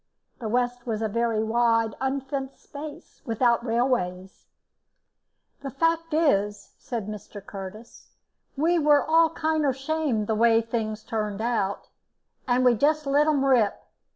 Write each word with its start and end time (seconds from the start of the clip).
The 0.39 0.49
west 0.49 0.87
was 0.87 1.03
a 1.03 1.07
very 1.07 1.43
wide 1.43 1.93
unfenced 2.01 2.59
space, 2.59 3.21
without 3.23 3.63
railways. 3.63 4.47
"The 5.61 5.69
fact 5.69 6.11
is," 6.11 6.71
said 6.79 7.05
Mr. 7.07 7.39
Curtis, 7.45 8.09
"we 8.57 8.79
were 8.79 9.05
all 9.05 9.29
kinder 9.29 9.73
shamed 9.73 10.25
the 10.25 10.33
way 10.33 10.59
things 10.59 11.03
turned 11.03 11.39
out, 11.39 11.87
and 12.47 12.65
we 12.65 12.73
just 12.73 13.05
let 13.05 13.27
'em 13.27 13.45
rip. 13.45 13.79